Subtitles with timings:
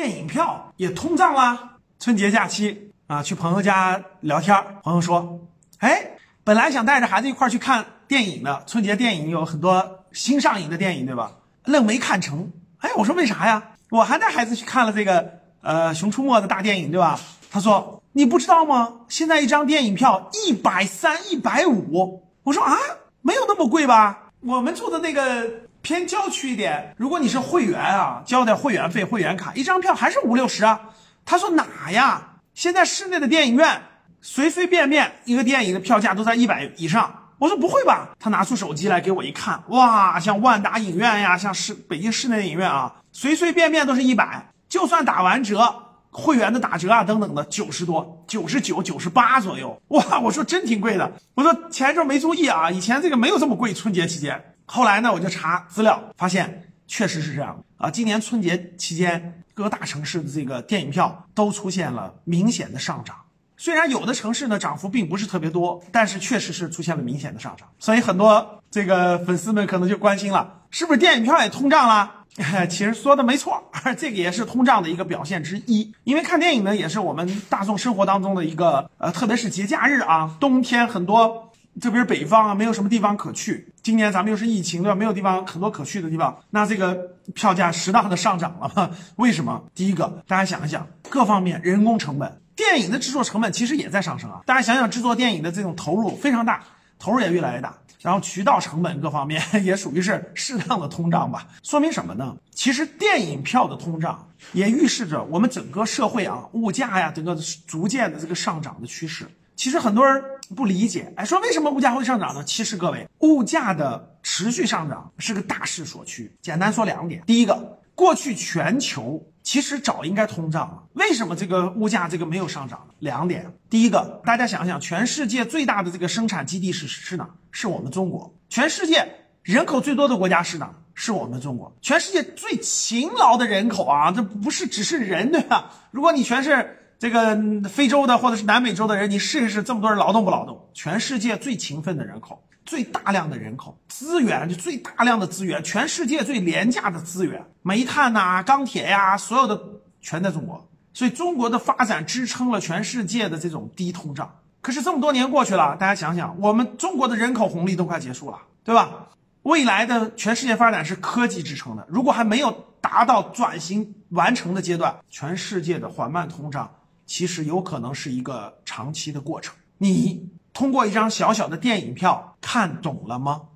[0.00, 1.76] 电影票也通胀啦。
[1.98, 5.40] 春节假期啊，去朋友家聊天，朋友说
[5.76, 11.32] ：“哎，本来想带着孩子一块去看电影的，春节电影有很多新上映的电影，对吧？
[11.66, 12.50] 愣没看成。
[12.78, 13.62] 哎，我说为啥呀？
[13.90, 17.20] 我还带孩子去看了这个呃《熊出没》的大电影，对吧？
[17.50, 19.00] 他说你不知道吗？
[19.10, 22.26] 现在一张电影票一百三、一百五。
[22.44, 22.74] 我说啊，
[23.20, 24.30] 没有那么贵吧？
[24.40, 25.46] 我们住的那个
[25.82, 30.80] 偏郊区一点，如果你是会员啊，交点会员费、会员卡，一张票还是五六十啊。
[31.24, 32.36] 他说哪呀？
[32.54, 33.82] 现在室内的电影院
[34.20, 37.28] 随随便便一个电影的票价都在一百以上。
[37.38, 38.10] 我说不会吧？
[38.18, 45.74] 他拿出手机来给我一看，哇，像万达影院呀，像市北京市内影院啊，随随便便都是一百，就算打完折，
[46.10, 49.80] 会员的打折啊等等的，九十多、九十九、九十八左右。
[49.88, 51.10] 哇，我说真挺贵的。
[51.34, 54.44] 我说前一阵没注意啊，以前这个没有这么贵，春节期间。
[54.72, 57.90] 后来呢，我就查资料，发现确实是这样啊。
[57.90, 59.36] 今年春节期间。
[59.52, 63.14] 各大城市的这个电影票都出现了明显的上涨，
[63.58, 67.68] 虽然有的城市呢涨幅并不是特别多，但是确实是出现了明显的上涨。
[67.78, 72.10] 所以很多这个粉丝们可能就关心了，是不是电影票也通胀了？
[72.70, 75.92] 其实说的没错， 这个也是通胀的一个表现之一。
[76.04, 81.49] 因为看电影呢，也是我们大众生活当中的一个呃，特别是节假日啊，冬天很多。
[81.80, 83.72] 特别是北方啊，没有什么地方可去。
[83.82, 84.94] 今年咱们又是疫情，对吧？
[84.94, 86.94] 没有地方很多可去的地方，那这个
[87.34, 88.94] 票价适当的上涨了。
[89.16, 89.64] 为什么？
[89.74, 94.40] 第一个，大家想一想，各方面人工成本，电影的制作成本其实也在上升啊。
[94.44, 96.62] 大家想想，制作电影的这种投入非常大，
[96.98, 97.74] 投入也越来越大。
[98.00, 101.46] 然后渠道成本各方面 也属于是适当的通胀吧。
[101.62, 102.34] 说明什么呢？
[102.54, 107.36] 其实电影票的通胀也预示着我们整个社会啊，物价呀，整个
[107.66, 109.26] 逐渐的这个上涨的趋势。
[109.60, 110.24] 其实很多人
[110.56, 112.42] 不理解，哎，说为什么物价会上涨呢？
[112.44, 116.34] 其实各位，物价的持续上涨是个大势所趋。
[116.40, 122.88] 简单说两点，第一个，过去全球其实早应该通胀了，为什么这个物价这个没有上涨？
[123.00, 127.28] 两点，第一个，大家想想，全世界最大的这个生产基地是是哪？
[127.50, 128.34] 是我们中国。
[128.48, 130.74] 全世界人口最多的国家是哪？
[130.94, 131.76] 是我们中国。
[131.82, 135.70] 全世界最勤劳的人口啊，这不是只是人对吧？
[135.90, 136.78] 如果你全是。
[137.00, 137.34] 这个
[137.70, 140.68] 非洲的或者是南美洲的人，你试一试，这么多人劳动不劳动？
[140.74, 149.58] 全世界最勤奋的人口，最大量的人口资源，就最大量的资源，全世界最廉价的资源，煤炭呐、钢铁呀，所有的
[150.02, 150.68] 全在中国。
[150.92, 154.38] 所以中国的发展支撑了全世界的这种低通胀。
[154.60, 159.08] 可是这么多年过去了，大家想想，我们中国的人口红利都快结束了，对吧？
[159.42, 166.70] 未来的全世界发展是科技支撑的，如果还没有达到转型完成的阶段，全世界的缓慢通胀。
[167.10, 169.52] 其实有可能是一个长期的过程。
[169.78, 173.48] 你通过一张小小的电影票看懂了吗？